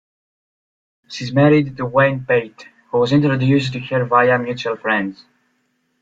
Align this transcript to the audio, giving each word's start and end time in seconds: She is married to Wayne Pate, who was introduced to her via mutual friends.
She 1.09 1.25
is 1.25 1.31
married 1.31 1.77
to 1.77 1.85
Wayne 1.85 2.25
Pate, 2.25 2.67
who 2.89 2.97
was 2.97 3.11
introduced 3.13 3.73
to 3.73 3.79
her 3.81 4.03
via 4.03 4.39
mutual 4.39 4.75
friends. 4.75 5.25